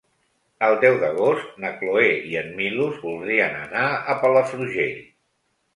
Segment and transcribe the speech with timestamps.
[0.67, 5.03] El deu d'agost na Cloè i en Milos voldrien anar a Palafrugell.